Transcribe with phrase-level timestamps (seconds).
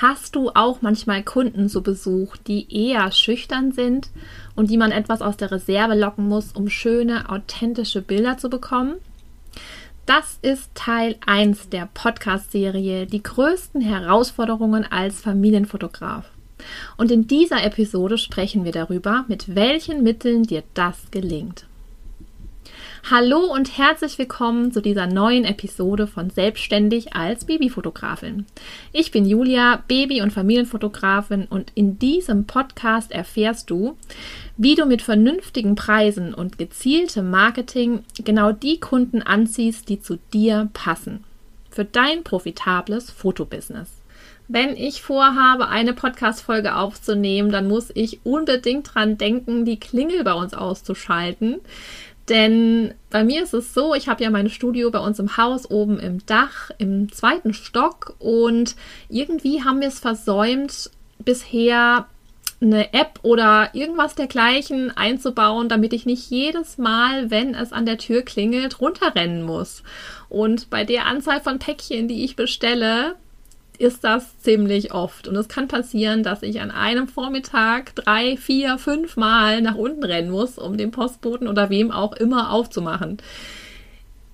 [0.00, 4.08] Hast du auch manchmal Kunden zu Besuch, die eher schüchtern sind
[4.56, 8.94] und die man etwas aus der Reserve locken muss, um schöne, authentische Bilder zu bekommen?
[10.06, 16.24] Das ist Teil 1 der Podcast-Serie Die größten Herausforderungen als Familienfotograf.
[16.96, 21.66] Und in dieser Episode sprechen wir darüber, mit welchen Mitteln dir das gelingt.
[23.08, 28.46] Hallo und herzlich willkommen zu dieser neuen Episode von Selbstständig als Babyfotografin.
[28.92, 33.96] Ich bin Julia, Baby- und Familienfotografin und in diesem Podcast erfährst du,
[34.56, 40.68] wie du mit vernünftigen Preisen und gezieltem Marketing genau die Kunden anziehst, die zu dir
[40.72, 41.24] passen.
[41.70, 43.88] Für dein profitables Fotobusiness.
[44.52, 50.32] Wenn ich vorhabe, eine Podcast-Folge aufzunehmen, dann muss ich unbedingt dran denken, die Klingel bei
[50.32, 51.60] uns auszuschalten.
[52.30, 55.68] Denn bei mir ist es so, ich habe ja mein Studio bei uns im Haus
[55.68, 58.76] oben im Dach, im zweiten Stock und
[59.08, 62.06] irgendwie haben wir es versäumt, bisher
[62.60, 67.98] eine App oder irgendwas dergleichen einzubauen, damit ich nicht jedes Mal, wenn es an der
[67.98, 69.82] Tür klingelt, runterrennen muss.
[70.28, 73.16] Und bei der Anzahl von Päckchen, die ich bestelle,
[73.80, 75.26] ist das ziemlich oft.
[75.26, 80.04] Und es kann passieren, dass ich an einem Vormittag drei, vier, fünf Mal nach unten
[80.04, 83.18] rennen muss, um den Postboten oder wem auch immer aufzumachen.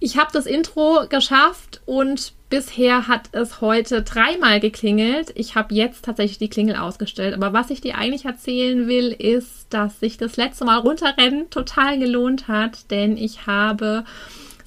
[0.00, 5.32] Ich habe das Intro geschafft und bisher hat es heute dreimal geklingelt.
[5.36, 7.34] Ich habe jetzt tatsächlich die Klingel ausgestellt.
[7.34, 11.98] Aber was ich dir eigentlich erzählen will, ist, dass sich das letzte Mal runterrennen total
[11.98, 14.04] gelohnt hat, denn ich habe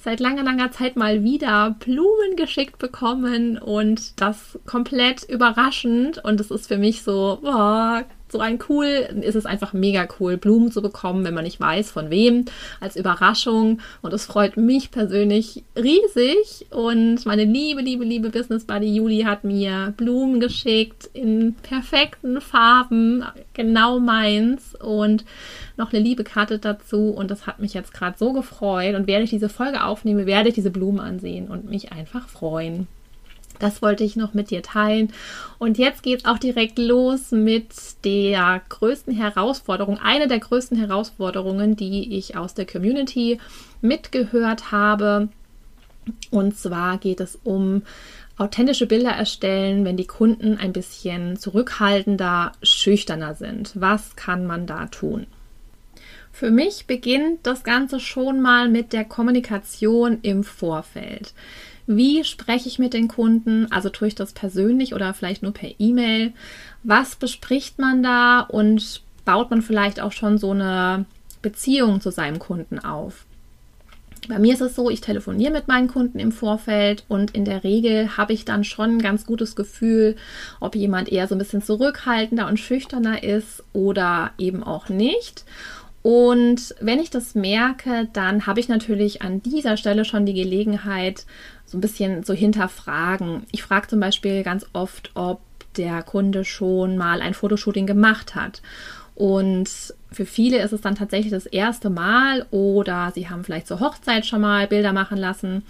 [0.02, 6.22] seit langer, langer Zeit mal wieder Blumen geschickt bekommen und das komplett überraschend.
[6.24, 8.86] Und es ist für mich so, boah, so ein cool,
[9.22, 12.44] ist es einfach mega cool, Blumen zu bekommen, wenn man nicht weiß, von wem,
[12.80, 13.80] als Überraschung.
[14.02, 16.66] Und es freut mich persönlich riesig.
[16.70, 23.24] Und meine liebe, liebe, liebe Business Buddy Juli hat mir Blumen geschickt in perfekten Farben,
[23.54, 24.74] genau meins.
[24.74, 25.24] Und
[25.76, 27.10] noch eine liebe Karte dazu.
[27.10, 28.94] Und das hat mich jetzt gerade so gefreut.
[28.94, 32.86] Und während ich diese Folge aufnehme, werde ich diese Blumen ansehen und mich einfach freuen.
[33.60, 35.12] Das wollte ich noch mit dir teilen.
[35.58, 37.68] Und jetzt geht es auch direkt los mit
[38.04, 43.38] der größten Herausforderung, eine der größten Herausforderungen, die ich aus der Community
[43.80, 45.28] mitgehört habe.
[46.30, 47.82] Und zwar geht es um
[48.36, 53.72] authentische Bilder erstellen, wenn die Kunden ein bisschen zurückhaltender, schüchterner sind.
[53.74, 55.26] Was kann man da tun?
[56.32, 61.34] Für mich beginnt das Ganze schon mal mit der Kommunikation im Vorfeld.
[61.92, 63.66] Wie spreche ich mit den Kunden?
[63.72, 66.32] Also tue ich das persönlich oder vielleicht nur per E-Mail?
[66.84, 71.04] Was bespricht man da und baut man vielleicht auch schon so eine
[71.42, 73.24] Beziehung zu seinem Kunden auf?
[74.28, 77.64] Bei mir ist es so, ich telefoniere mit meinen Kunden im Vorfeld und in der
[77.64, 80.14] Regel habe ich dann schon ein ganz gutes Gefühl,
[80.60, 85.44] ob jemand eher so ein bisschen zurückhaltender und schüchterner ist oder eben auch nicht.
[86.02, 91.26] Und wenn ich das merke, dann habe ich natürlich an dieser Stelle schon die Gelegenheit,
[91.70, 93.44] so ein bisschen zu hinterfragen.
[93.52, 95.40] Ich frage zum Beispiel ganz oft, ob
[95.76, 98.60] der Kunde schon mal ein Fotoshooting gemacht hat.
[99.14, 99.68] Und
[100.10, 104.26] für viele ist es dann tatsächlich das erste Mal oder sie haben vielleicht zur Hochzeit
[104.26, 105.62] schon mal Bilder machen lassen.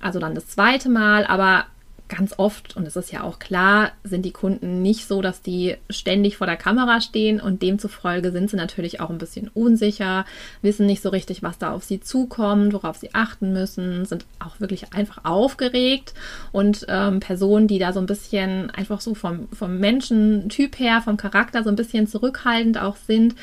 [0.00, 1.66] Also dann das zweite Mal, aber
[2.14, 5.76] ganz oft, und es ist ja auch klar, sind die Kunden nicht so, dass die
[5.90, 10.24] ständig vor der Kamera stehen und demzufolge sind sie natürlich auch ein bisschen unsicher,
[10.62, 14.60] wissen nicht so richtig, was da auf sie zukommt, worauf sie achten müssen, sind auch
[14.60, 16.14] wirklich einfach aufgeregt
[16.52, 21.16] und ähm, Personen, die da so ein bisschen einfach so vom, vom Menschentyp her, vom
[21.16, 23.34] Charakter so ein bisschen zurückhaltend auch sind,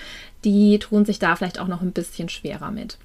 [0.43, 2.97] die tun sich da vielleicht auch noch ein bisschen schwerer mit.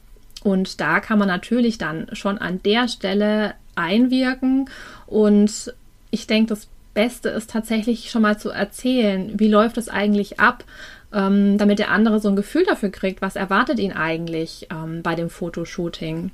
[0.42, 4.70] Und da kann man natürlich dann schon an der Stelle einwirken.
[5.06, 5.74] Und
[6.10, 10.64] ich denke, das Beste ist tatsächlich schon mal zu erzählen, wie läuft es eigentlich ab,
[11.12, 15.14] ähm, damit der andere so ein Gefühl dafür kriegt, was erwartet ihn eigentlich ähm, bei
[15.14, 16.30] dem Fotoshooting.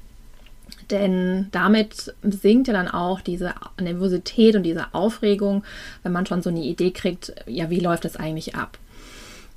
[0.90, 5.64] Denn damit sinkt ja dann auch diese Nervosität und diese Aufregung,
[6.02, 8.78] wenn man schon so eine Idee kriegt, ja, wie läuft es eigentlich ab?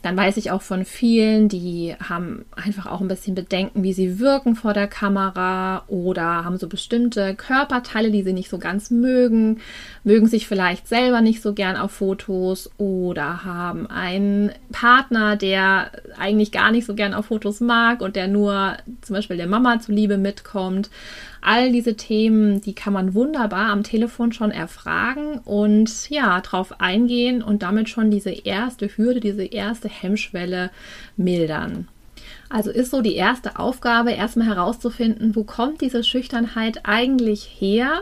[0.06, 4.20] Dann weiß ich auch von vielen, die haben einfach auch ein bisschen Bedenken, wie sie
[4.20, 9.62] wirken vor der Kamera oder haben so bestimmte Körperteile, die sie nicht so ganz mögen,
[10.04, 16.52] mögen sich vielleicht selber nicht so gern auf Fotos oder haben einen Partner, der eigentlich
[16.52, 20.20] gar nicht so gern auf Fotos mag und der nur zum Beispiel der Mama zuliebe
[20.20, 20.92] mitkommt.
[21.48, 27.44] All diese Themen, die kann man wunderbar am Telefon schon erfragen und ja, drauf eingehen
[27.44, 30.72] und damit schon diese erste Hürde, diese erste Hemmschwelle
[31.18, 31.88] mildern.
[32.50, 38.02] Also ist so die erste Aufgabe, erstmal herauszufinden, wo kommt diese Schüchternheit eigentlich her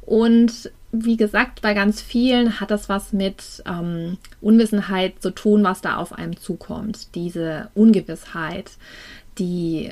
[0.00, 5.80] und wie gesagt, bei ganz vielen hat das was mit ähm, Unwissenheit zu tun, was
[5.80, 7.14] da auf einem zukommt.
[7.14, 8.72] Diese Ungewissheit,
[9.38, 9.90] die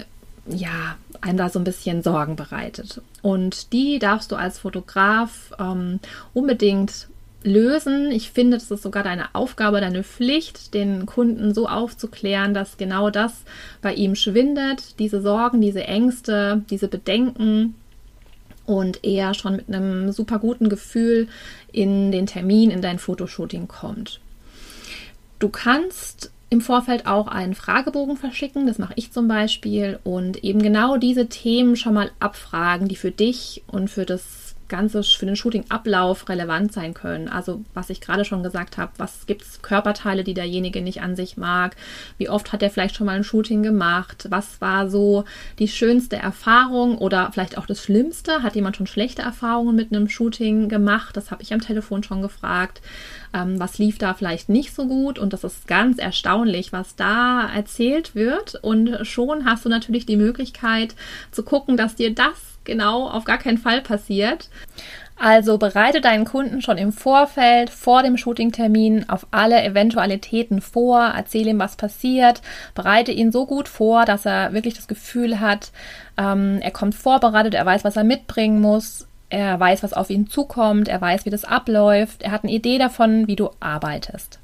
[0.50, 3.02] ja einem da so ein bisschen Sorgen bereitet.
[3.22, 6.00] Und die darfst du als Fotograf ähm,
[6.34, 7.08] unbedingt
[7.42, 8.10] lösen.
[8.10, 13.10] Ich finde, es ist sogar deine Aufgabe, deine Pflicht, den Kunden so aufzuklären, dass genau
[13.10, 13.42] das
[13.80, 17.74] bei ihm schwindet, diese Sorgen, diese Ängste, diese Bedenken
[18.66, 21.28] und er schon mit einem super guten Gefühl
[21.72, 24.20] in den Termin, in dein Fotoshooting kommt.
[25.38, 30.62] Du kannst im Vorfeld auch einen Fragebogen verschicken, das mache ich zum Beispiel, und eben
[30.62, 35.36] genau diese Themen schon mal abfragen, die für dich und für das Ganze für den
[35.36, 37.28] Shooting-Ablauf relevant sein können.
[37.28, 41.16] Also was ich gerade schon gesagt habe, was gibt es Körperteile, die derjenige nicht an
[41.16, 41.74] sich mag?
[42.18, 44.26] Wie oft hat er vielleicht schon mal ein Shooting gemacht?
[44.30, 45.24] Was war so
[45.58, 48.42] die schönste Erfahrung oder vielleicht auch das Schlimmste?
[48.42, 51.16] Hat jemand schon schlechte Erfahrungen mit einem Shooting gemacht?
[51.16, 52.82] Das habe ich am Telefon schon gefragt.
[53.34, 55.18] Ähm, was lief da vielleicht nicht so gut?
[55.18, 58.54] Und das ist ganz erstaunlich, was da erzählt wird.
[58.56, 60.94] Und schon hast du natürlich die Möglichkeit
[61.30, 64.48] zu gucken, dass dir das genau auf gar keinen Fall passiert.
[65.20, 71.50] Also bereite deinen Kunden schon im Vorfeld, vor dem Shootingtermin auf alle Eventualitäten vor, erzähle
[71.50, 72.40] ihm, was passiert,
[72.74, 75.72] bereite ihn so gut vor, dass er wirklich das Gefühl hat,
[76.16, 80.28] ähm, er kommt vorbereitet, er weiß, was er mitbringen muss, er weiß, was auf ihn
[80.28, 84.38] zukommt, er weiß, wie das abläuft, er hat eine Idee davon, wie du arbeitest.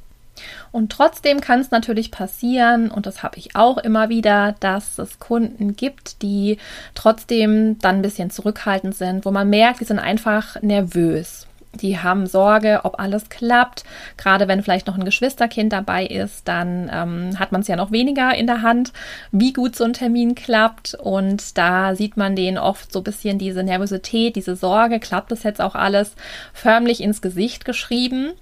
[0.73, 5.21] Und trotzdem kann es natürlich passieren, und das habe ich auch immer wieder, dass es
[5.21, 6.59] Kunden gibt, die
[6.95, 11.47] trotzdem dann ein bisschen zurückhaltend sind, wo man merkt, die sind einfach nervös.
[11.81, 13.85] Die haben Sorge, ob alles klappt.
[14.17, 17.93] Gerade wenn vielleicht noch ein Geschwisterkind dabei ist, dann ähm, hat man es ja noch
[17.93, 18.93] weniger in der Hand,
[19.33, 20.95] wie gut so ein Termin klappt.
[20.95, 25.43] Und da sieht man denen oft so ein bisschen diese Nervosität, diese Sorge, klappt das
[25.43, 26.15] jetzt auch alles,
[26.53, 28.33] förmlich ins Gesicht geschrieben.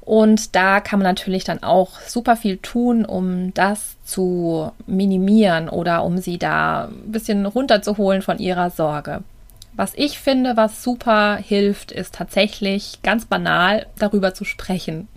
[0.00, 6.02] Und da kann man natürlich dann auch super viel tun, um das zu minimieren oder
[6.04, 9.22] um sie da ein bisschen runterzuholen von ihrer Sorge.
[9.72, 15.08] Was ich finde, was super hilft, ist tatsächlich ganz banal darüber zu sprechen.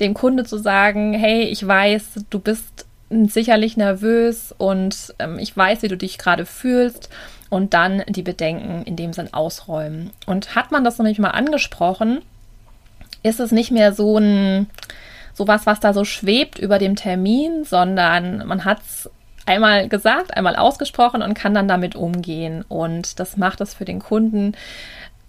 [0.00, 5.82] Dem Kunde zu sagen, hey, ich weiß, du bist sicherlich nervös und ähm, ich weiß,
[5.82, 7.10] wie du dich gerade fühlst
[7.50, 10.10] und dann die Bedenken in dem Sinn ausräumen.
[10.26, 12.22] Und hat man das nämlich mal angesprochen,
[13.22, 14.66] ist es nicht mehr so ein
[15.34, 19.10] sowas, was da so schwebt über dem Termin, sondern man hat es
[19.46, 22.64] einmal gesagt, einmal ausgesprochen und kann dann damit umgehen.
[22.68, 24.54] Und das macht es für den Kunden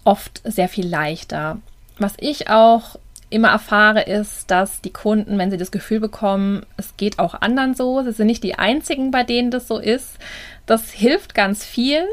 [0.04, 1.58] oft sehr viel leichter.
[1.98, 2.96] Was ich auch
[3.30, 7.74] immer erfahre, ist, dass die Kunden, wenn sie das Gefühl bekommen, es geht auch anderen
[7.74, 10.18] so, sie sind nicht die einzigen, bei denen das so ist.
[10.66, 12.06] Das hilft ganz vielen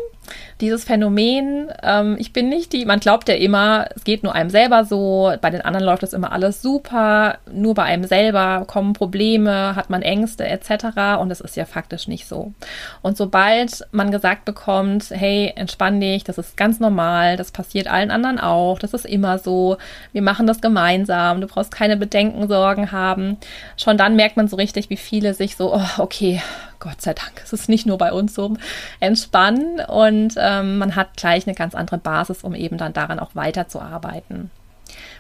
[0.61, 4.49] dieses Phänomen, ähm, ich bin nicht die, man glaubt ja immer, es geht nur einem
[4.49, 8.93] selber so, bei den anderen läuft das immer alles super, nur bei einem selber kommen
[8.93, 11.19] Probleme, hat man Ängste etc.
[11.19, 12.53] Und das ist ja faktisch nicht so.
[13.01, 18.11] Und sobald man gesagt bekommt, hey, entspann dich, das ist ganz normal, das passiert allen
[18.11, 19.77] anderen auch, das ist immer so,
[20.13, 23.37] wir machen das gemeinsam, du brauchst keine Bedenken, Sorgen haben,
[23.77, 26.41] schon dann merkt man so richtig, wie viele sich so, oh, okay,
[26.81, 28.55] Gott sei Dank, es ist nicht nur bei uns so,
[28.99, 33.35] entspannen und ähm, man hat gleich eine ganz andere Basis, um eben dann daran auch
[33.35, 34.51] weiterzuarbeiten.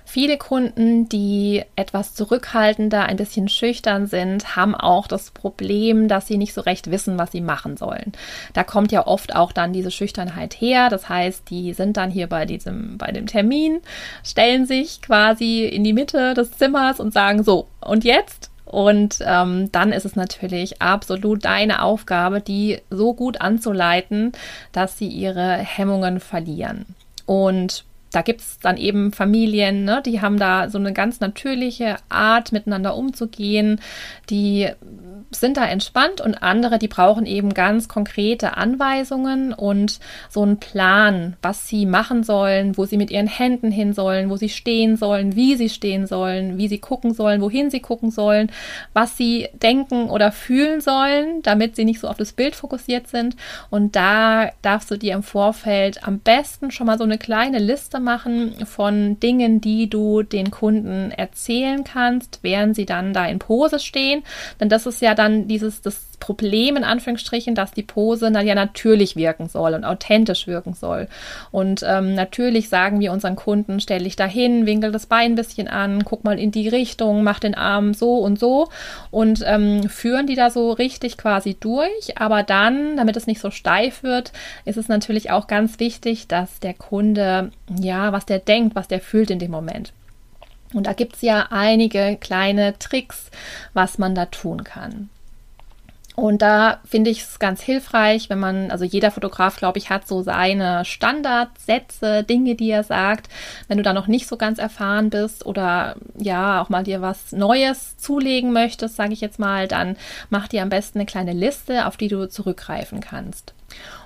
[0.05, 6.37] Viele Kunden, die etwas zurückhaltender, ein bisschen schüchtern sind, haben auch das Problem, dass sie
[6.37, 8.11] nicht so recht wissen, was sie machen sollen.
[8.53, 10.89] Da kommt ja oft auch dann diese Schüchternheit her.
[10.89, 13.79] Das heißt, die sind dann hier bei diesem, bei dem Termin,
[14.23, 18.50] stellen sich quasi in die Mitte des Zimmers und sagen so, und jetzt?
[18.71, 24.31] Und ähm, dann ist es natürlich absolut deine Aufgabe, die so gut anzuleiten,
[24.71, 26.85] dass sie ihre Hemmungen verlieren.
[27.25, 31.97] Und da gibt es dann eben Familien, ne, die haben da so eine ganz natürliche
[32.09, 33.79] Art, miteinander umzugehen,
[34.29, 34.69] die
[35.31, 41.37] sind da entspannt und andere, die brauchen eben ganz konkrete Anweisungen und so einen Plan,
[41.41, 45.35] was sie machen sollen, wo sie mit ihren Händen hin sollen, wo sie stehen sollen,
[45.35, 48.51] wie sie stehen sollen, wie sie gucken sollen, wohin sie gucken sollen,
[48.93, 53.35] was sie denken oder fühlen sollen, damit sie nicht so auf das Bild fokussiert sind.
[53.69, 57.99] Und da darfst du dir im Vorfeld am besten schon mal so eine kleine Liste
[57.99, 63.79] machen von Dingen, die du den Kunden erzählen kannst, während sie dann da in Pose
[63.79, 64.23] stehen.
[64.59, 68.55] Denn das ist ja dann dieses das Problem in Anführungsstrichen, dass die Pose dann ja
[68.55, 71.07] natürlich wirken soll und authentisch wirken soll.
[71.51, 75.67] Und ähm, natürlich sagen wir unseren Kunden, stell dich dahin, winkel das Bein ein bisschen
[75.67, 78.69] an, guck mal in die Richtung, mach den Arm so und so
[79.09, 82.17] und ähm, führen die da so richtig quasi durch.
[82.17, 84.31] Aber dann, damit es nicht so steif wird,
[84.65, 89.01] ist es natürlich auch ganz wichtig, dass der Kunde, ja, was der denkt, was der
[89.01, 89.93] fühlt in dem Moment.
[90.73, 93.29] Und da gibt es ja einige kleine Tricks,
[93.73, 95.09] was man da tun kann.
[96.15, 100.07] Und da finde ich es ganz hilfreich, wenn man, also jeder Fotograf, glaube ich, hat
[100.07, 103.29] so seine Standardsätze, Dinge, die er sagt.
[103.67, 107.31] Wenn du da noch nicht so ganz erfahren bist oder ja, auch mal dir was
[107.31, 109.95] Neues zulegen möchtest, sage ich jetzt mal, dann
[110.29, 113.53] mach dir am besten eine kleine Liste, auf die du zurückgreifen kannst.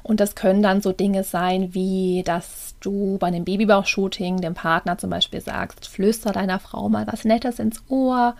[0.03, 4.97] Und das können dann so Dinge sein, wie dass du bei einem Babybauch-Shooting dem Partner
[4.97, 8.35] zum Beispiel sagst, flüster deiner Frau mal was Nettes ins Ohr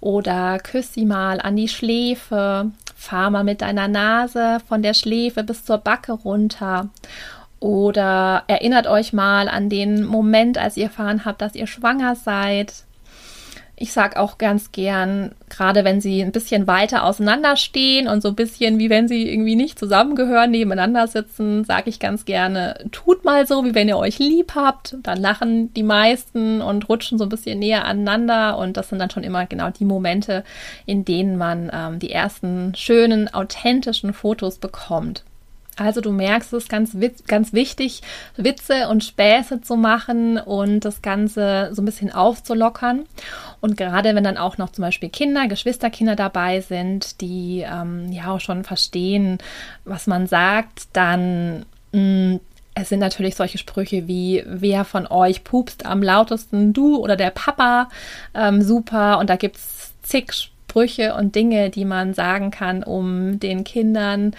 [0.00, 5.44] oder küss sie mal an die Schläfe, fahr mal mit deiner Nase von der Schläfe
[5.44, 6.88] bis zur Backe runter.
[7.60, 12.85] Oder erinnert euch mal an den Moment, als ihr erfahren habt, dass ihr schwanger seid.
[13.78, 18.34] Ich sage auch ganz gern, gerade wenn sie ein bisschen weiter auseinanderstehen und so ein
[18.34, 23.46] bisschen wie wenn sie irgendwie nicht zusammengehören, nebeneinander sitzen, sage ich ganz gerne, tut mal
[23.46, 24.96] so, wie wenn ihr euch lieb habt.
[25.02, 29.10] Dann lachen die meisten und rutschen so ein bisschen näher aneinander und das sind dann
[29.10, 30.42] schon immer genau die Momente,
[30.86, 35.22] in denen man ähm, die ersten schönen, authentischen Fotos bekommt.
[35.76, 38.00] Also du merkst es ganz, ganz wichtig,
[38.36, 43.04] Witze und Späße zu machen und das Ganze so ein bisschen aufzulockern.
[43.66, 48.28] Und gerade wenn dann auch noch zum Beispiel Kinder, Geschwisterkinder dabei sind, die ähm, ja
[48.28, 49.38] auch schon verstehen,
[49.84, 52.40] was man sagt, dann mh, mm,
[52.74, 57.30] es sind natürlich solche Sprüche wie, wer von euch pupst am lautesten, du oder der
[57.30, 57.88] Papa,
[58.34, 59.18] ähm, super.
[59.18, 64.36] Und da gibt es zig Sprüche und Dinge, die man sagen kann, um den Kindern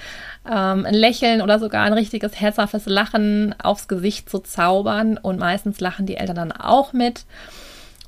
[0.49, 5.17] ähm, ein Lächeln oder sogar ein richtiges herzhaftes Lachen aufs Gesicht zu zaubern.
[5.17, 7.25] Und meistens lachen die Eltern dann auch mit.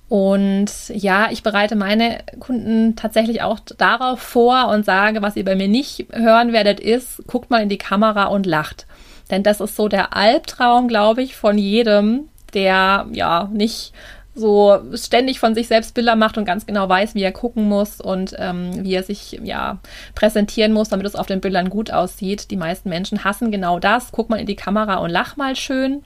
[0.10, 5.56] Und ja, ich bereite meine Kunden tatsächlich auch darauf vor und sage, was ihr bei
[5.56, 8.88] mir nicht hören werdet, ist, guckt mal in die Kamera und lacht.
[9.30, 13.94] Denn das ist so der Albtraum, glaube ich, von jedem, der ja nicht
[14.34, 18.02] so ständig von sich selbst Bilder macht und ganz genau weiß, wie er gucken muss
[18.02, 19.78] und ähm, wie er sich ja
[20.16, 22.50] präsentieren muss, damit es auf den Bildern gut aussieht.
[22.50, 24.12] Die meisten Menschen hassen genau das.
[24.12, 26.04] Guck mal in die Kamera und lach mal schön.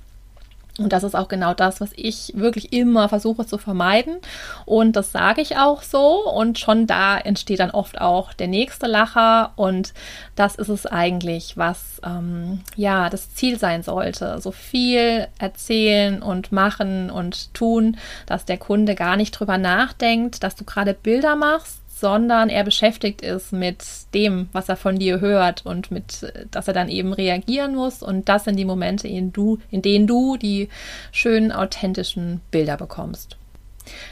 [0.80, 4.18] Und das ist auch genau das, was ich wirklich immer versuche zu vermeiden.
[4.65, 6.27] Und das sage ich auch so.
[6.32, 9.51] Und schon da entsteht dann oft auch der nächste Lacher.
[9.56, 9.94] Und
[10.36, 14.42] das ist es eigentlich, was ähm, ja das Ziel sein sollte.
[14.42, 20.56] So viel erzählen und machen und tun, dass der Kunde gar nicht drüber nachdenkt, dass
[20.56, 23.84] du gerade Bilder machst sondern er beschäftigt ist mit
[24.14, 28.02] dem, was er von dir hört und mit, dass er dann eben reagieren muss.
[28.02, 30.70] Und das sind die Momente, in, du, in denen du die
[31.12, 33.38] schönen, authentischen Bilder bekommst.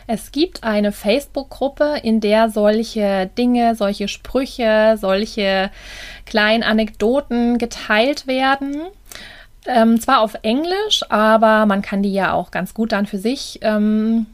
[0.08, 5.72] Es gibt eine Facebook-Gruppe, in der solche Dinge, solche Sprüche, solche
[6.26, 8.76] kleinen Anekdoten geteilt werden.
[9.66, 13.60] Ähm, zwar auf Englisch, aber man kann die ja auch ganz gut dann für sich
[13.62, 14.26] ähm,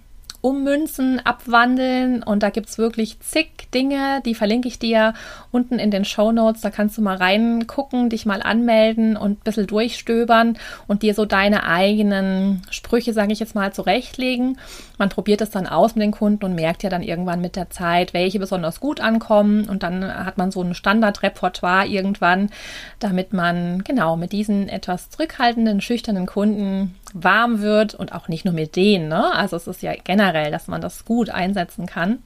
[0.47, 5.13] ummünzen, abwandeln und da gibt es wirklich zig Dinge, die verlinke ich dir
[5.51, 6.61] unten in den Show Notes.
[6.61, 11.25] Da kannst du mal reingucken, dich mal anmelden und ein bisschen durchstöbern und dir so
[11.25, 14.57] deine eigenen Sprüche, sage ich jetzt mal, zurechtlegen.
[14.97, 17.69] Man probiert es dann aus mit den Kunden und merkt ja dann irgendwann mit der
[17.69, 22.51] Zeit, welche besonders gut ankommen und dann hat man so ein Standardrepertoire irgendwann,
[22.99, 28.53] damit man genau mit diesen etwas zurückhaltenden, schüchternen Kunden warm wird und auch nicht nur
[28.53, 29.07] mit denen.
[29.07, 29.33] Ne?
[29.33, 32.19] Also es ist ja generell, dass man das gut einsetzen kann.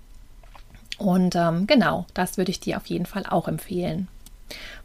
[0.98, 4.08] Und ähm, genau, das würde ich dir auf jeden Fall auch empfehlen.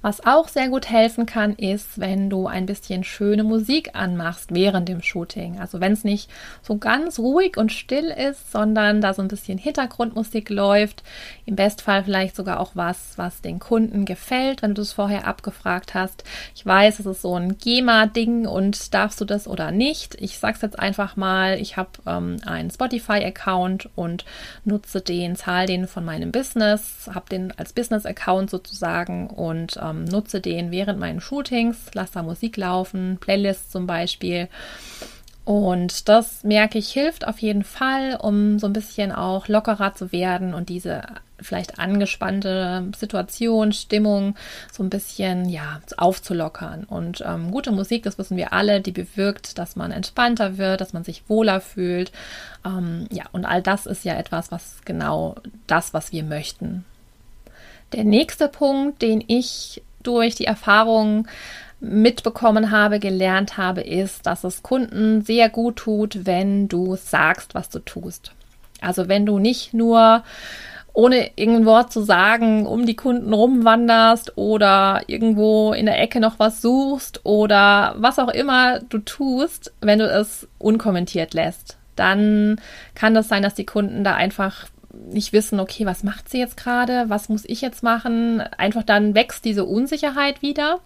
[0.07, 4.89] Was auch sehr gut helfen kann, ist, wenn du ein bisschen schöne Musik anmachst während
[4.89, 5.59] dem Shooting.
[5.59, 6.31] Also wenn es nicht
[6.63, 11.03] so ganz ruhig und still ist, sondern da so ein bisschen Hintergrundmusik läuft.
[11.45, 15.95] Im Bestfall vielleicht sogar auch was, was den Kunden gefällt, wenn du es vorher abgefragt
[15.95, 16.23] hast.
[16.55, 20.15] Ich weiß, es ist so ein GEMA-Ding und darfst du das oder nicht.
[20.21, 24.25] Ich sag's jetzt einfach mal, ich habe ähm, einen Spotify-Account und
[24.65, 30.41] nutze den, zahle den von meinem Business, habe den als Business-Account sozusagen und ähm, nutze
[30.41, 34.49] den während meinen Shootings, lasse da Musik laufen, Playlists zum Beispiel.
[35.45, 40.11] Und das merke ich, hilft auf jeden Fall, um so ein bisschen auch lockerer zu
[40.11, 41.03] werden und diese
[41.41, 44.35] vielleicht angespannte Situation, Stimmung
[44.73, 46.83] so ein bisschen ja aufzulockern.
[46.83, 50.93] Und ähm, gute Musik, das wissen wir alle, die bewirkt, dass man entspannter wird, dass
[50.93, 52.11] man sich wohler fühlt.
[52.65, 55.37] Ähm, ja, und all das ist ja etwas, was genau
[55.69, 56.85] das, was wir möchten.
[57.93, 61.27] Der nächste Punkt, den ich durch die Erfahrung
[61.81, 67.69] mitbekommen habe, gelernt habe, ist, dass es Kunden sehr gut tut, wenn du sagst, was
[67.69, 68.33] du tust.
[68.81, 70.23] Also wenn du nicht nur
[70.93, 76.39] ohne irgendein Wort zu sagen, um die Kunden rumwanderst oder irgendwo in der Ecke noch
[76.39, 82.59] was suchst oder was auch immer du tust, wenn du es unkommentiert lässt, dann
[82.95, 84.67] kann das sein, dass die Kunden da einfach
[85.09, 89.15] nicht wissen, okay, was macht sie jetzt gerade, was muss ich jetzt machen, einfach dann
[89.15, 90.81] wächst diese Unsicherheit wieder.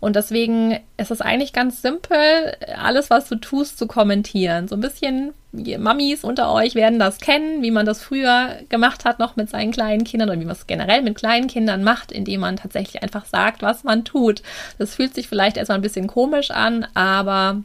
[0.00, 4.68] Und deswegen ist es eigentlich ganz simpel, alles, was du tust, zu kommentieren.
[4.68, 9.18] So ein bisschen, Mamis unter euch werden das kennen, wie man das früher gemacht hat,
[9.18, 12.40] noch mit seinen kleinen Kindern oder wie man es generell mit kleinen Kindern macht, indem
[12.40, 14.42] man tatsächlich einfach sagt, was man tut.
[14.78, 17.62] Das fühlt sich vielleicht erstmal ein bisschen komisch an, aber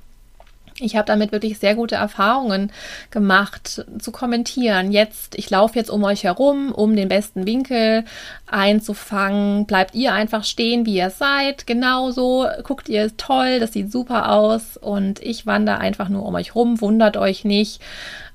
[0.83, 2.71] ich habe damit wirklich sehr gute Erfahrungen
[3.11, 4.91] gemacht zu kommentieren.
[4.91, 8.05] Jetzt, ich laufe jetzt um euch herum, um den besten Winkel
[8.47, 9.65] einzufangen.
[9.65, 11.65] Bleibt ihr einfach stehen, wie ihr seid.
[11.67, 14.77] Genauso guckt ihr toll, das sieht super aus.
[14.77, 16.79] Und ich wandere einfach nur um euch rum.
[16.81, 17.81] Wundert euch nicht.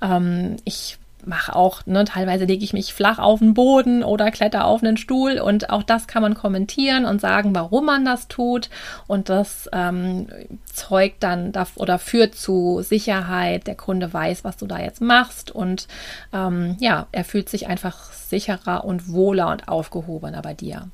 [0.02, 0.97] Ähm, ich
[1.28, 4.96] mache auch, ne, teilweise lege ich mich flach auf den Boden oder kletter auf einen
[4.96, 8.70] Stuhl und auch das kann man kommentieren und sagen, warum man das tut
[9.06, 10.28] und das ähm,
[10.72, 13.66] zeugt dann oder führt zu Sicherheit.
[13.66, 15.86] Der Kunde weiß, was du da jetzt machst und
[16.32, 20.88] ähm, ja, er fühlt sich einfach sicherer und wohler und aufgehobener bei dir.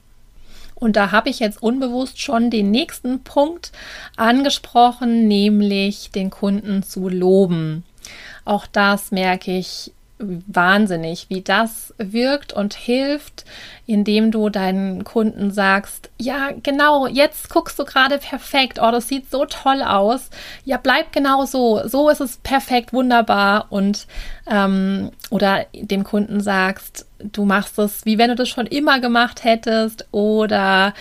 [0.75, 3.71] Und da habe ich jetzt unbewusst schon den nächsten Punkt
[4.17, 7.85] angesprochen, nämlich den Kunden zu loben.
[8.45, 9.93] Auch das merke ich
[10.47, 13.45] wahnsinnig, wie das wirkt und hilft,
[13.87, 19.31] indem du deinen Kunden sagst, ja, genau, jetzt guckst du gerade perfekt, oh, das sieht
[19.31, 20.31] so toll aus.
[20.65, 23.67] Ja, bleib genau so, so ist es perfekt, wunderbar.
[23.71, 24.07] Und
[24.51, 29.45] ähm, oder dem Kunden sagst, du machst es, wie wenn du das schon immer gemacht
[29.45, 30.95] hättest, oder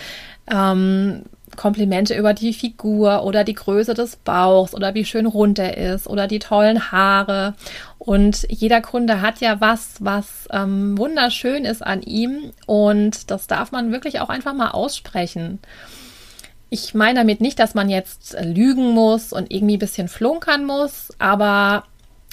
[0.50, 1.22] ähm,
[1.56, 6.06] Komplimente über die Figur oder die Größe des Bauchs oder wie schön rund er ist
[6.06, 7.54] oder die tollen Haare.
[7.98, 13.72] Und jeder Kunde hat ja was, was ähm, wunderschön ist an ihm und das darf
[13.72, 15.58] man wirklich auch einfach mal aussprechen.
[16.70, 21.10] Ich meine damit nicht, dass man jetzt lügen muss und irgendwie ein bisschen flunkern muss,
[21.18, 21.84] aber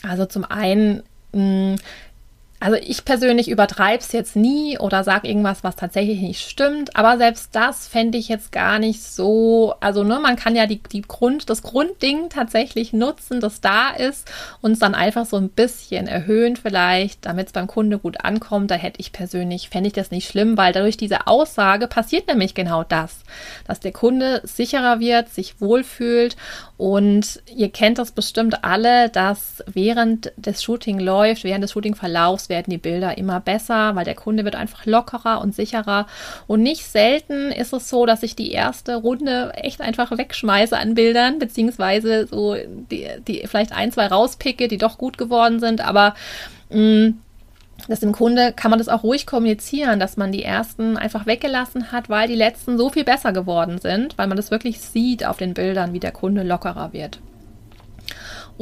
[0.04, 1.76] also zum einen mh,
[2.62, 6.96] also ich persönlich übertreibe es jetzt nie oder sage irgendwas, was tatsächlich nicht stimmt.
[6.96, 9.74] Aber selbst das fände ich jetzt gar nicht so.
[9.80, 14.32] Also ne, man kann ja die, die Grund, das Grundding tatsächlich nutzen, das da ist
[14.62, 18.70] und es dann einfach so ein bisschen erhöhen vielleicht, damit es beim Kunde gut ankommt.
[18.70, 22.54] Da hätte ich persönlich, fände ich das nicht schlimm, weil dadurch diese Aussage passiert nämlich
[22.54, 23.22] genau das,
[23.66, 26.38] dass der Kunde sicherer wird, sich wohlfühlt
[26.78, 32.70] und ihr kennt das bestimmt alle, dass während des Shooting läuft, während des Shooting-Verlaufs werden
[32.70, 36.06] die Bilder immer besser, weil der Kunde wird einfach lockerer und sicherer.
[36.46, 40.94] Und nicht selten ist es so, dass ich die erste Runde echt einfach wegschmeiße an
[40.94, 42.56] Bildern, beziehungsweise so
[42.92, 46.14] die, die vielleicht ein, zwei rauspicke, die doch gut geworden sind, aber
[46.70, 47.18] mh, mm,
[47.88, 51.92] dass im Kunde kann man das auch ruhig kommunizieren, dass man die ersten einfach weggelassen
[51.92, 55.38] hat, weil die letzten so viel besser geworden sind, weil man das wirklich sieht auf
[55.38, 57.20] den Bildern, wie der Kunde lockerer wird.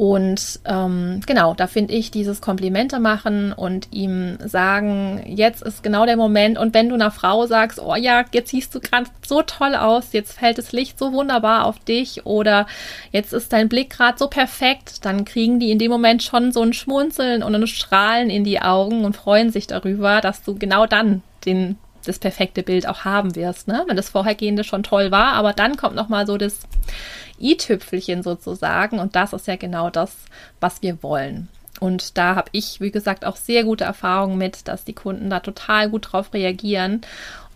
[0.00, 6.06] Und ähm, genau, da finde ich dieses Komplimente machen und ihm sagen, jetzt ist genau
[6.06, 6.56] der Moment.
[6.56, 10.14] Und wenn du einer Frau sagst, oh ja, jetzt siehst du gerade so toll aus,
[10.14, 12.66] jetzt fällt das Licht so wunderbar auf dich oder
[13.12, 16.62] jetzt ist dein Blick gerade so perfekt, dann kriegen die in dem Moment schon so
[16.62, 20.86] ein Schmunzeln und ein Strahlen in die Augen und freuen sich darüber, dass du genau
[20.86, 23.84] dann den das perfekte Bild auch haben wirst, ne?
[23.86, 26.60] Wenn das vorhergehende schon toll war, aber dann kommt noch mal so das
[27.40, 28.98] i-Tüpfelchen sozusagen.
[28.98, 30.14] Und das ist ja genau das,
[30.60, 31.48] was wir wollen.
[31.80, 35.40] Und da habe ich, wie gesagt, auch sehr gute Erfahrungen mit, dass die Kunden da
[35.40, 37.00] total gut drauf reagieren.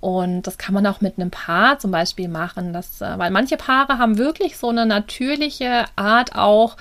[0.01, 3.57] Und das kann man auch mit einem Paar zum Beispiel machen, dass, äh, weil manche
[3.57, 6.77] Paare haben wirklich so eine natürliche Art auch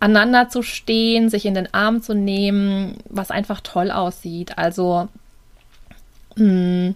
[0.00, 4.58] aneinander zu stehen, sich in den Arm zu nehmen, was einfach toll aussieht.
[4.58, 5.08] Also
[6.36, 6.94] mh, hm,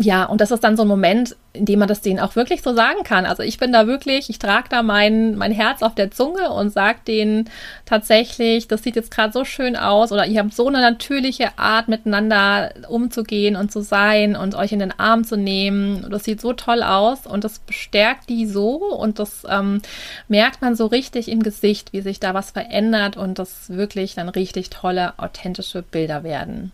[0.00, 2.62] ja, und das ist dann so ein Moment, in dem man das denen auch wirklich
[2.62, 3.26] so sagen kann.
[3.26, 6.70] Also ich bin da wirklich, ich trage da mein, mein Herz auf der Zunge und
[6.70, 7.50] sage denen
[7.84, 11.88] tatsächlich, das sieht jetzt gerade so schön aus oder ihr habt so eine natürliche Art
[11.88, 16.06] miteinander umzugehen und zu sein und euch in den Arm zu nehmen.
[16.10, 19.82] Das sieht so toll aus und das bestärkt die so und das ähm,
[20.28, 24.28] merkt man so richtig im Gesicht, wie sich da was verändert und das wirklich dann
[24.28, 26.72] richtig tolle, authentische Bilder werden.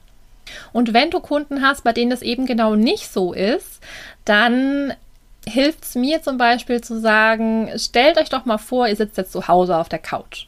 [0.73, 3.81] Und wenn du Kunden hast, bei denen das eben genau nicht so ist,
[4.25, 4.95] dann
[5.47, 9.33] hilft es mir zum Beispiel zu sagen, stellt euch doch mal vor, ihr sitzt jetzt
[9.33, 10.47] zu Hause auf der Couch.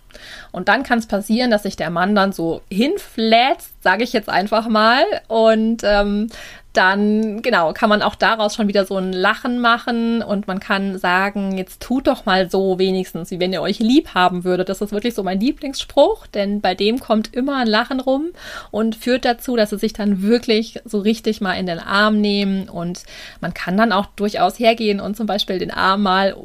[0.53, 4.29] Und dann kann es passieren, dass sich der Mann dann so hinflätzt, sage ich jetzt
[4.29, 6.29] einfach mal, und ähm,
[6.77, 10.23] dann genau kann man auch daraus schon wieder so ein Lachen machen.
[10.23, 14.15] Und man kann sagen, jetzt tut doch mal so wenigstens, wie wenn ihr euch lieb
[14.15, 14.69] haben würdet.
[14.69, 18.27] Das ist wirklich so mein Lieblingsspruch, denn bei dem kommt immer ein Lachen rum
[18.71, 22.69] und führt dazu, dass sie sich dann wirklich so richtig mal in den Arm nehmen.
[22.69, 23.05] Und
[23.41, 26.37] man kann dann auch durchaus hergehen und zum Beispiel den Arm mal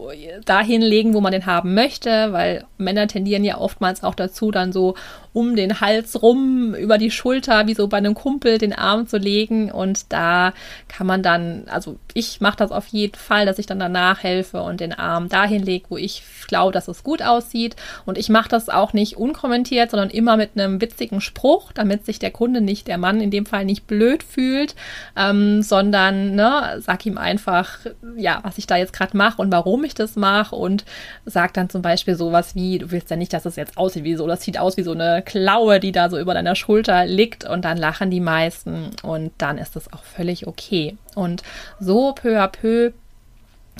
[0.45, 4.71] dahin legen, wo man den haben möchte, weil Männer tendieren ja oftmals auch dazu, dann
[4.71, 4.95] so
[5.33, 9.17] um den Hals rum, über die Schulter, wie so bei einem Kumpel, den Arm zu
[9.17, 9.71] legen.
[9.71, 10.53] Und da
[10.89, 14.61] kann man dann, also ich mache das auf jeden Fall, dass ich dann danach helfe
[14.61, 17.77] und den Arm dahin lege, wo ich glaube, dass es gut aussieht.
[18.05, 22.19] Und ich mache das auch nicht unkommentiert, sondern immer mit einem witzigen Spruch, damit sich
[22.19, 24.75] der Kunde nicht, der Mann in dem Fall nicht blöd fühlt,
[25.15, 27.79] ähm, sondern ne, sag ihm einfach,
[28.17, 30.83] ja, was ich da jetzt gerade mache und warum ich das mache und
[31.25, 34.15] sag dann zum Beispiel sowas wie, du willst ja nicht, dass es jetzt aussieht wie
[34.15, 37.43] so, das sieht aus wie so eine Klaue, die da so über deiner Schulter liegt
[37.43, 40.97] und dann lachen die meisten und dann ist das auch völlig okay.
[41.15, 41.43] Und
[41.79, 42.93] so peu à peu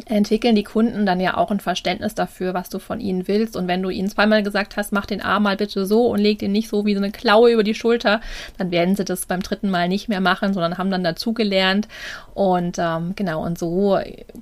[0.06, 3.56] entwickeln die Kunden dann ja auch ein Verständnis dafür, was du von ihnen willst.
[3.56, 6.40] Und wenn du ihnen zweimal gesagt hast, mach den Arm mal bitte so und leg
[6.40, 8.22] den nicht so wie so eine Klaue über die Schulter,
[8.58, 11.88] dann werden sie das beim dritten Mal nicht mehr machen, sondern haben dann dazugelernt.
[12.34, 14.00] Und ähm, genau, und so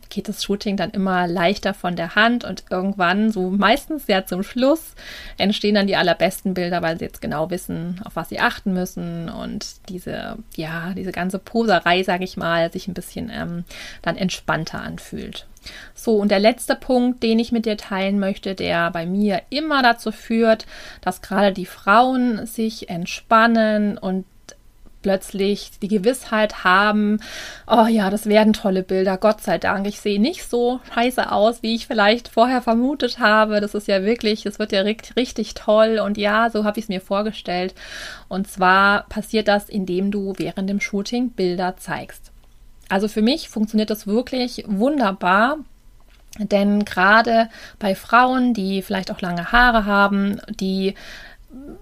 [0.09, 4.43] geht das Shooting dann immer leichter von der Hand und irgendwann, so meistens ja zum
[4.43, 4.95] Schluss,
[5.37, 9.29] entstehen dann die allerbesten Bilder, weil sie jetzt genau wissen, auf was sie achten müssen
[9.29, 13.63] und diese, ja, diese ganze Poserei, sage ich mal, sich ein bisschen ähm,
[14.01, 15.47] dann entspannter anfühlt.
[15.93, 19.83] So, und der letzte Punkt, den ich mit dir teilen möchte, der bei mir immer
[19.83, 20.65] dazu führt,
[21.01, 24.25] dass gerade die Frauen sich entspannen und
[25.01, 27.19] plötzlich die Gewissheit haben,
[27.67, 29.87] oh ja, das werden tolle Bilder, Gott sei Dank.
[29.87, 33.61] Ich sehe nicht so scheiße aus, wie ich vielleicht vorher vermutet habe.
[33.61, 36.89] Das ist ja wirklich, es wird ja richtig toll und ja, so habe ich es
[36.89, 37.73] mir vorgestellt.
[38.27, 42.31] Und zwar passiert das, indem du während dem Shooting Bilder zeigst.
[42.89, 45.59] Also für mich funktioniert das wirklich wunderbar.
[46.37, 47.49] Denn gerade
[47.79, 50.93] bei Frauen, die vielleicht auch lange Haare haben, die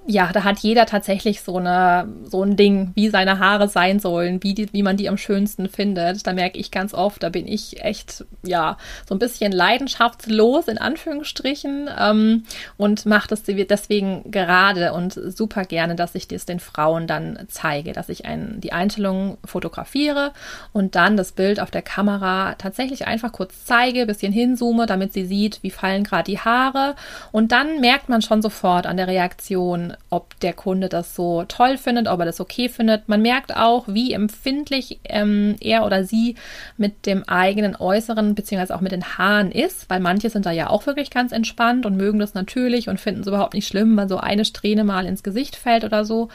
[0.10, 4.42] ja, da hat jeder tatsächlich so eine so ein Ding, wie seine Haare sein sollen,
[4.42, 6.26] wie die, wie man die am schönsten findet.
[6.26, 10.78] Da merke ich ganz oft, da bin ich echt ja so ein bisschen leidenschaftslos in
[10.78, 12.44] Anführungsstrichen ähm,
[12.78, 17.92] und mache das deswegen gerade und super gerne, dass ich das den Frauen dann zeige,
[17.92, 20.32] dass ich ein, die Einstellungen fotografiere
[20.72, 25.26] und dann das Bild auf der Kamera tatsächlich einfach kurz zeige, bisschen hinzoome, damit sie
[25.26, 26.96] sieht, wie fallen gerade die Haare
[27.34, 31.43] und dann merkt man schon sofort an der Reaktion Reaktion, ob der Kunde das so
[31.48, 33.10] toll findet, ob er das okay findet.
[33.10, 36.36] Man merkt auch, wie empfindlich ähm, er oder sie
[36.78, 40.70] mit dem eigenen Äußeren beziehungsweise auch mit den Haaren ist, weil manche sind da ja
[40.70, 44.10] auch wirklich ganz entspannt und mögen das natürlich und finden es überhaupt nicht schlimm, wenn
[44.10, 46.30] so eine Strähne mal ins Gesicht fällt oder so.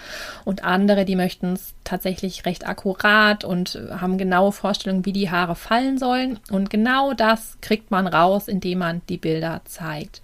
[0.45, 5.55] Und andere, die möchten es tatsächlich recht akkurat und haben genaue Vorstellungen, wie die Haare
[5.55, 6.39] fallen sollen.
[6.51, 10.23] Und genau das kriegt man raus, indem man die Bilder zeigt.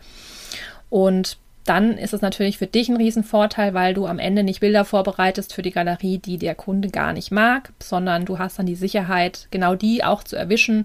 [0.90, 4.84] Und dann ist es natürlich für dich ein Riesenvorteil, weil du am Ende nicht Bilder
[4.84, 8.74] vorbereitest für die Galerie, die der Kunde gar nicht mag, sondern du hast dann die
[8.74, 10.84] Sicherheit, genau die auch zu erwischen,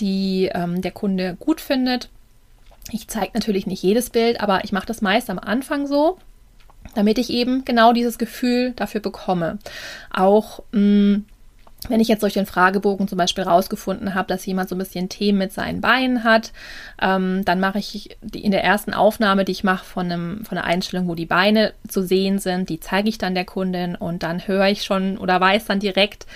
[0.00, 2.08] die ähm, der Kunde gut findet.
[2.90, 6.18] Ich zeige natürlich nicht jedes Bild, aber ich mache das meist am Anfang so,
[6.94, 9.58] damit ich eben genau dieses Gefühl dafür bekomme.
[10.10, 11.24] Auch mh, mm,
[11.88, 15.08] wenn ich jetzt durch den Fragebogen zum Beispiel rausgefunden habe, dass jemand so ein bisschen
[15.08, 16.52] Themen mit seinen Beinen hat,
[17.00, 20.58] ähm, dann mache ich die, in der ersten Aufnahme, die ich mache von, einem, von
[20.58, 24.22] einer Einstellung, wo die Beine zu sehen sind, die zeige ich dann der Kundin und
[24.22, 26.26] dann höre ich schon oder weiß dann direkt,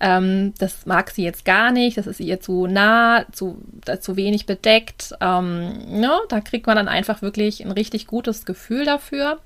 [0.00, 3.62] ähm, das mag sie jetzt gar nicht, das ist ihr zu nah, zu,
[4.00, 5.14] zu wenig bedeckt.
[5.20, 9.38] Ähm, ja, da kriegt man dann einfach wirklich ein richtig gutes Gefühl dafür.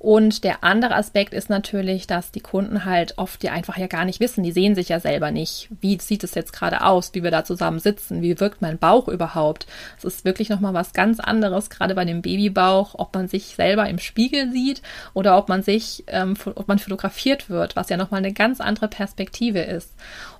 [0.00, 4.06] Und der andere Aspekt ist natürlich, dass die Kunden halt oft ja einfach ja gar
[4.06, 5.68] nicht wissen, die sehen sich ja selber nicht.
[5.82, 9.08] Wie sieht es jetzt gerade aus, wie wir da zusammen sitzen, wie wirkt mein Bauch
[9.08, 9.66] überhaupt?
[9.98, 13.90] Es ist wirklich nochmal was ganz anderes, gerade bei dem Babybauch, ob man sich selber
[13.90, 14.80] im Spiegel sieht
[15.12, 18.88] oder ob man sich, ähm, ob man fotografiert wird, was ja nochmal eine ganz andere
[18.88, 19.92] Perspektive ist.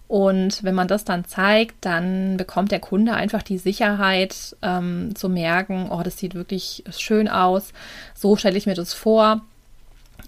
[0.08, 5.28] Und wenn man das dann zeigt, dann bekommt der Kunde einfach die Sicherheit ähm, zu
[5.28, 7.74] merken, oh, das sieht wirklich schön aus.
[8.14, 9.42] So stelle ich mir das vor.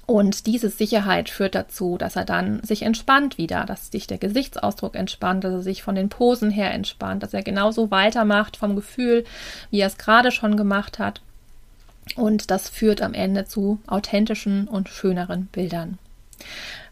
[0.07, 4.97] Und diese Sicherheit führt dazu, dass er dann sich entspannt wieder, dass sich der Gesichtsausdruck
[4.97, 9.25] entspannt, dass er sich von den Posen her entspannt, dass er genauso weitermacht vom Gefühl,
[9.71, 11.21] wie er es gerade schon gemacht hat.
[12.17, 15.99] Und das führt am Ende zu authentischen und schöneren Bildern.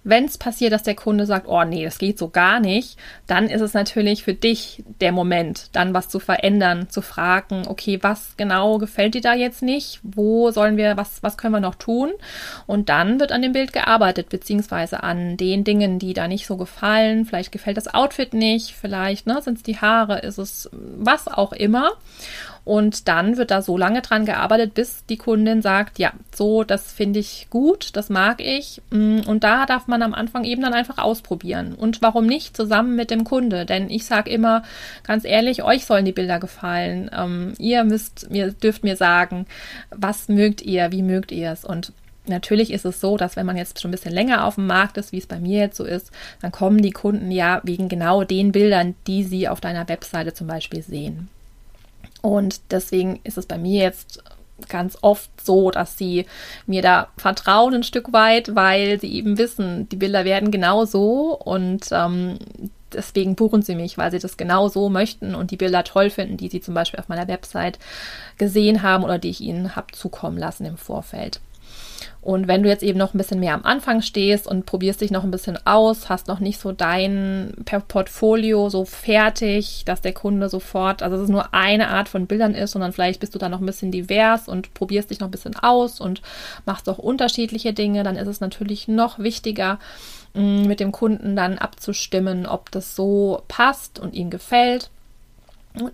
[0.02, 3.48] Wenn es passiert, dass der Kunde sagt, oh nee, das geht so gar nicht, dann
[3.48, 8.34] ist es natürlich für dich der Moment, dann was zu verändern, zu fragen, okay, was
[8.38, 10.00] genau gefällt dir da jetzt nicht?
[10.02, 12.10] Wo sollen wir, was, was können wir noch tun?
[12.66, 16.56] Und dann wird an dem Bild gearbeitet, beziehungsweise an den Dingen, die da nicht so
[16.56, 17.26] gefallen.
[17.26, 21.52] Vielleicht gefällt das Outfit nicht, vielleicht ne, sind es die Haare, ist es was auch
[21.52, 21.90] immer.
[22.70, 26.92] Und dann wird da so lange dran gearbeitet, bis die Kundin sagt, ja, so, das
[26.92, 28.80] finde ich gut, das mag ich.
[28.90, 31.74] Mm, und da darf man am Anfang eben dann einfach ausprobieren.
[31.74, 33.66] Und warum nicht zusammen mit dem Kunde?
[33.66, 34.62] Denn ich sage immer,
[35.02, 37.10] ganz ehrlich, euch sollen die Bilder gefallen.
[37.12, 39.46] Ähm, ihr müsst mir, dürft mir sagen,
[39.90, 41.64] was mögt ihr, wie mögt ihr es?
[41.64, 41.92] Und
[42.26, 44.96] Natürlich ist es so, dass wenn man jetzt schon ein bisschen länger auf dem Markt
[44.96, 48.22] ist, wie es bei mir jetzt so ist, dann kommen die Kunden ja wegen genau
[48.22, 51.30] den Bildern, die sie auf deiner Webseite zum Beispiel sehen.
[52.22, 54.22] Und deswegen ist es bei mir jetzt
[54.68, 56.26] ganz oft so, dass sie
[56.66, 61.34] mir da vertrauen ein Stück weit, weil sie eben wissen, die Bilder werden genau so
[61.34, 62.38] und ähm,
[62.92, 66.36] deswegen buchen sie mich, weil sie das genau so möchten und die Bilder toll finden,
[66.36, 67.78] die sie zum Beispiel auf meiner Website
[68.36, 71.40] gesehen haben oder die ich ihnen habe zukommen lassen im Vorfeld.
[72.22, 75.10] Und wenn du jetzt eben noch ein bisschen mehr am Anfang stehst und probierst dich
[75.10, 77.54] noch ein bisschen aus, hast noch nicht so dein
[77.88, 82.54] Portfolio so fertig, dass der Kunde sofort, also dass es nur eine Art von Bildern
[82.54, 85.32] ist, sondern vielleicht bist du da noch ein bisschen divers und probierst dich noch ein
[85.32, 86.20] bisschen aus und
[86.66, 89.78] machst auch unterschiedliche Dinge, dann ist es natürlich noch wichtiger,
[90.34, 94.90] mm, mit dem Kunden dann abzustimmen, ob das so passt und ihm gefällt.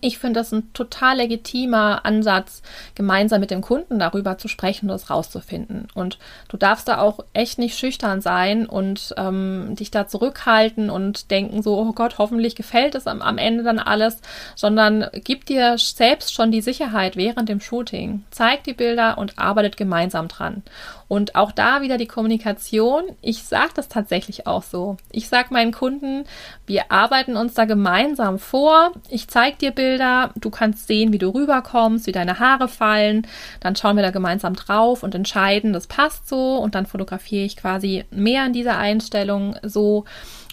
[0.00, 2.62] Ich finde das ein total legitimer Ansatz,
[2.94, 5.88] gemeinsam mit dem Kunden darüber zu sprechen und das rauszufinden.
[5.94, 11.30] Und du darfst da auch echt nicht schüchtern sein und ähm, dich da zurückhalten und
[11.30, 14.22] denken so, oh Gott, hoffentlich gefällt es am, am Ende dann alles,
[14.54, 18.24] sondern gib dir selbst schon die Sicherheit während dem Shooting.
[18.30, 20.62] Zeig die Bilder und arbeitet gemeinsam dran.
[21.08, 23.04] Und auch da wieder die Kommunikation.
[23.22, 24.96] Ich sage das tatsächlich auch so.
[25.12, 26.24] Ich sage meinen Kunden,
[26.66, 28.92] wir arbeiten uns da gemeinsam vor.
[29.08, 33.26] Ich zeige dir Bilder, du kannst sehen, wie du rüberkommst, wie deine Haare fallen.
[33.60, 36.56] Dann schauen wir da gemeinsam drauf und entscheiden, das passt so.
[36.56, 40.04] Und dann fotografiere ich quasi mehr in dieser Einstellung so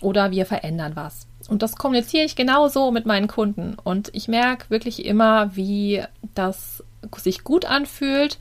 [0.01, 1.27] oder wir verändern was.
[1.47, 3.75] Und das kommuniziere ich genauso mit meinen Kunden.
[3.83, 6.03] Und ich merke wirklich immer, wie
[6.35, 6.83] das
[7.17, 8.37] sich gut anfühlt,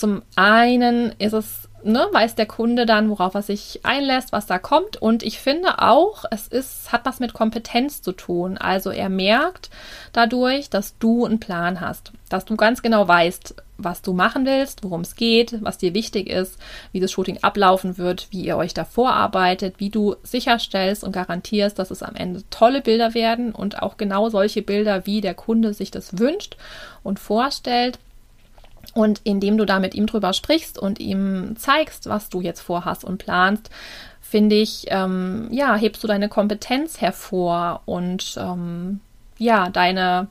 [0.00, 4.58] zum einen ist es, ne, weiß der Kunde dann, worauf er sich einlässt, was da
[4.58, 4.96] kommt.
[4.96, 8.56] Und ich finde auch, es ist, hat was mit Kompetenz zu tun.
[8.56, 9.68] Also er merkt
[10.14, 14.82] dadurch, dass du einen Plan hast, dass du ganz genau weißt, was du machen willst,
[14.84, 16.58] worum es geht, was dir wichtig ist,
[16.92, 21.78] wie das Shooting ablaufen wird, wie ihr euch da vorarbeitet, wie du sicherstellst und garantierst,
[21.78, 25.74] dass es am Ende tolle Bilder werden und auch genau solche Bilder, wie der Kunde
[25.74, 26.56] sich das wünscht
[27.02, 27.98] und vorstellt.
[28.94, 33.04] Und indem du da mit ihm drüber sprichst und ihm zeigst, was du jetzt vorhast
[33.04, 33.70] und planst,
[34.20, 39.00] finde ich, ähm, ja, hebst du deine Kompetenz hervor und ähm,
[39.38, 40.28] ja, deine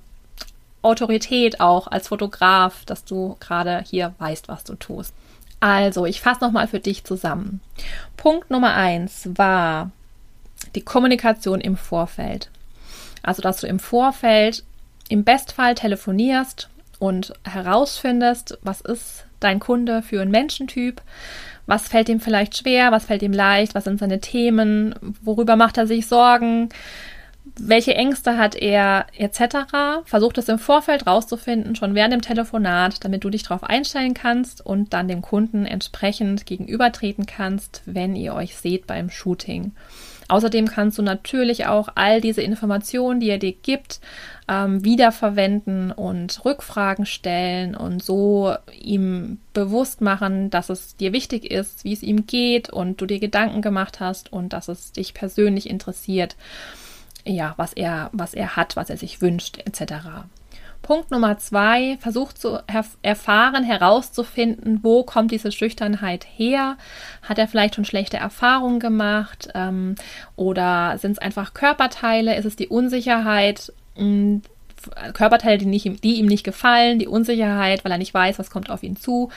[0.81, 5.13] Autorität auch als Fotograf, dass du gerade hier weißt, was du tust.
[5.59, 7.59] Also, ich fasse nochmal für dich zusammen.
[8.15, 9.91] Punkt Nummer eins war
[10.75, 12.49] die Kommunikation im Vorfeld.
[13.23, 14.63] Also, dass du im Vorfeld
[15.09, 21.01] im Bestfall telefonierst und herausfindest, was ist dein Kunde für ein Menschentyp,
[21.65, 25.77] was fällt ihm vielleicht schwer, was fällt ihm leicht, was sind seine Themen, worüber macht
[25.77, 26.69] er sich Sorgen,
[27.57, 30.03] welche Ängste hat er etc.
[30.05, 34.65] Versuch das im Vorfeld rauszufinden, schon während dem Telefonat, damit du dich darauf einstellen kannst
[34.65, 39.73] und dann dem Kunden entsprechend gegenübertreten kannst, wenn ihr euch seht beim Shooting.
[40.29, 43.99] Außerdem kannst du natürlich auch all diese Informationen, die er dir gibt,
[44.47, 51.83] ähm, wiederverwenden und Rückfragen stellen und so ihm bewusst machen, dass es dir wichtig ist,
[51.83, 55.67] wie es ihm geht und du dir Gedanken gemacht hast und dass es dich persönlich
[55.67, 56.35] interessiert,
[57.25, 60.27] ja, was er, was er hat, was er sich wünscht, etc.
[60.81, 62.59] Punkt Nummer zwei, versucht zu
[63.01, 66.77] erfahren, herauszufinden, wo kommt diese Schüchternheit her?
[67.21, 69.49] Hat er vielleicht schon schlechte Erfahrungen gemacht?
[69.53, 69.95] Ähm,
[70.35, 72.35] oder sind es einfach Körperteile?
[72.35, 73.71] Ist es die Unsicherheit?
[73.95, 74.41] Hm,
[75.13, 78.69] Körperteile, die, nicht, die ihm nicht gefallen, die Unsicherheit, weil er nicht weiß, was kommt
[78.69, 79.29] auf ihn zu.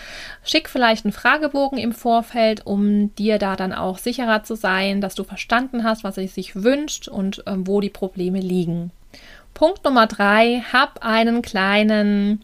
[0.44, 5.14] Schick vielleicht einen Fragebogen im Vorfeld, um dir da dann auch sicherer zu sein, dass
[5.14, 8.92] du verstanden hast, was er sich wünscht und ähm, wo die Probleme liegen.
[9.54, 12.42] Punkt Nummer drei, hab einen kleinen,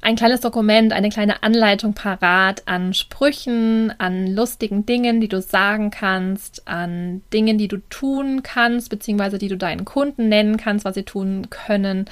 [0.00, 5.90] ein kleines Dokument, eine kleine Anleitung parat an Sprüchen, an lustigen Dingen, die du sagen
[5.90, 10.94] kannst, an Dingen, die du tun kannst, beziehungsweise die du deinen Kunden nennen kannst, was
[10.94, 12.06] sie tun können,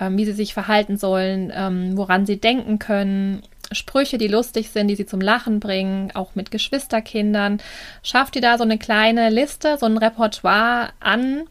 [0.00, 3.42] ähm, wie sie sich verhalten sollen, ähm, woran sie denken können,
[3.74, 7.58] Sprüche, die lustig sind, die sie zum Lachen bringen, auch mit Geschwisterkindern.
[8.02, 11.44] Schaff dir da so eine kleine Liste, so ein Repertoire an,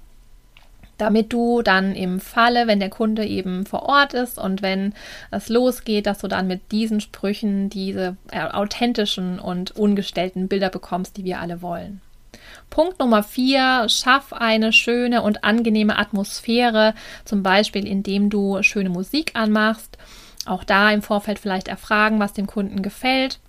[0.97, 4.93] damit du dann im Falle, wenn der Kunde eben vor Ort ist und wenn
[5.31, 11.17] es losgeht, dass du dann mit diesen Sprüchen diese äh, authentischen und ungestellten Bilder bekommst,
[11.17, 12.01] die wir alle wollen.
[12.69, 16.93] Punkt Nummer vier, schaff eine schöne und angenehme Atmosphäre,
[17.25, 19.97] zum Beispiel indem du schöne Musik anmachst.
[20.45, 23.39] Auch da im Vorfeld vielleicht erfragen, was dem Kunden gefällt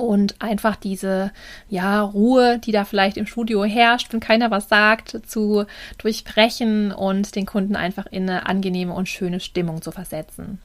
[0.00, 1.32] und einfach diese
[1.68, 5.66] ja Ruhe, die da vielleicht im Studio herrscht und keiner was sagt, zu
[5.98, 10.58] durchbrechen und den Kunden einfach in eine angenehme und schöne Stimmung zu versetzen.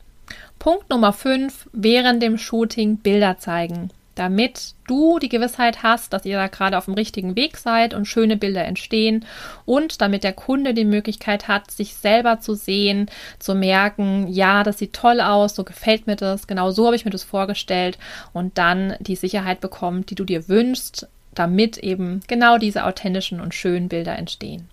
[0.60, 6.38] Punkt Nummer 5, während dem Shooting Bilder zeigen damit du die Gewissheit hast, dass ihr
[6.38, 9.26] da gerade auf dem richtigen Weg seid und schöne Bilder entstehen
[9.66, 14.80] und damit der Kunde die Möglichkeit hat, sich selber zu sehen, zu merken, ja, das
[14.80, 17.98] sieht toll aus, so gefällt mir das, genau so habe ich mir das vorgestellt
[18.34, 23.54] und dann die Sicherheit bekommt, die du dir wünschst, damit eben genau diese authentischen und
[23.54, 24.70] schönen Bilder entstehen.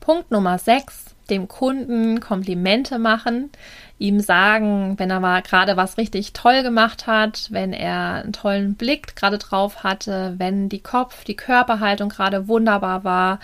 [0.00, 3.50] Punkt Nummer 6, dem Kunden Komplimente machen
[3.98, 8.74] ihm sagen, wenn er mal gerade was richtig toll gemacht hat, wenn er einen tollen
[8.74, 13.40] Blick gerade drauf hatte, wenn die Kopf, die Körperhaltung gerade wunderbar war.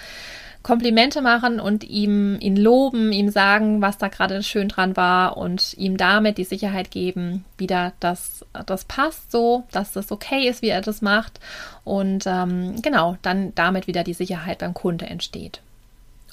[0.63, 5.75] Komplimente machen und ihm ihn loben, ihm sagen, was da gerade schön dran war und
[5.75, 10.71] ihm damit die Sicherheit geben, wieder, dass das passt so, dass das okay ist, wie
[10.71, 11.39] er das macht
[11.85, 15.61] und ähm, genau, dann damit wieder die Sicherheit beim Kunde entsteht.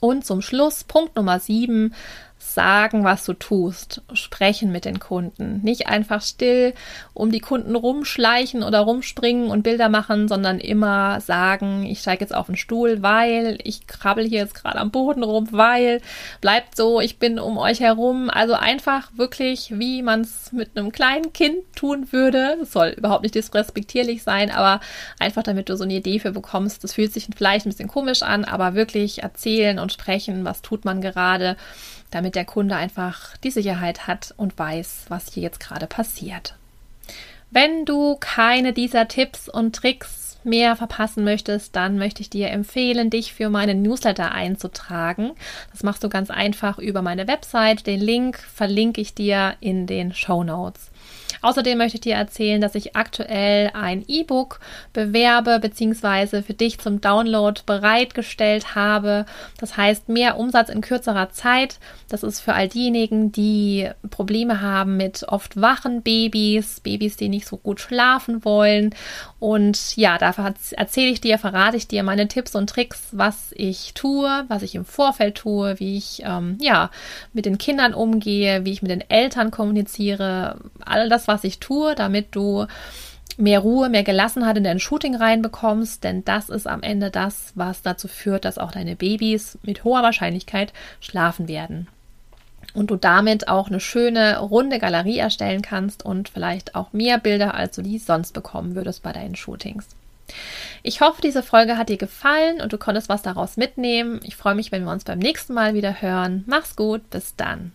[0.02, 1.94] Und zum Schluss, Punkt Nummer sieben,
[2.42, 5.62] sagen, was du tust, sprechen mit den Kunden.
[5.64, 6.74] Nicht einfach still
[7.14, 12.34] um die Kunden rumschleichen oder rumspringen und Bilder machen, sondern immer sagen, ich steige jetzt
[12.34, 16.02] auf den Stuhl, weil ich krabbel hier jetzt gerade am Boden rum, weil
[16.42, 18.30] bleibt so, ich bin um euch herum.
[18.30, 22.58] Also einfach wirklich, wie man es mit einem kleinen Kind tun würde.
[22.60, 24.82] Das soll überhaupt nicht disrespektierlich sein, aber
[25.20, 26.84] einfach damit du so eine Idee für bekommst.
[26.84, 30.86] Das fühlt sich vielleicht ein bisschen komisch an, aber wirklich erzählen und sprechen, was tut
[30.86, 31.56] man gerade
[32.12, 36.56] damit der Kunde einfach die Sicherheit hat und weiß, was hier jetzt gerade passiert.
[37.50, 43.10] Wenn du keine dieser Tipps und Tricks mehr verpassen möchtest, dann möchte ich dir empfehlen,
[43.10, 45.32] dich für meinen Newsletter einzutragen.
[45.72, 47.86] Das machst du ganz einfach über meine Website.
[47.88, 50.90] Den Link verlinke ich dir in den Show Notes.
[51.42, 54.60] Außerdem möchte ich dir erzählen, dass ich aktuell ein E-Book
[54.94, 56.42] bewerbe bzw.
[56.42, 59.26] für dich zum Download bereitgestellt habe.
[59.60, 61.80] Das heißt, mehr Umsatz in kürzerer Zeit.
[62.10, 67.48] Das ist für all diejenigen, die Probleme haben mit oft wachen Babys, Babys, die nicht
[67.48, 68.94] so gut schlafen wollen.
[69.40, 73.94] Und ja, dafür erzähle ich dir, verrate ich dir meine Tipps und Tricks, was ich
[73.94, 76.92] tue, was ich im Vorfeld tue, wie ich ähm, ja
[77.34, 81.96] mit den Kindern umgehe, wie ich mit den Eltern kommuniziere, all das, was ich tue,
[81.96, 82.68] damit du
[83.38, 87.82] mehr Ruhe, mehr Gelassenheit in dein Shooting reinbekommst, denn das ist am Ende das, was
[87.82, 91.88] dazu führt, dass auch deine Babys mit hoher Wahrscheinlichkeit schlafen werden.
[92.74, 97.54] Und du damit auch eine schöne runde Galerie erstellen kannst und vielleicht auch mehr Bilder,
[97.54, 99.88] als du die sonst bekommen würdest bei deinen Shootings.
[100.84, 104.22] Ich hoffe, diese Folge hat dir gefallen und du konntest was daraus mitnehmen.
[104.24, 106.44] Ich freue mich, wenn wir uns beim nächsten Mal wieder hören.
[106.48, 107.74] Mach's gut, bis dann.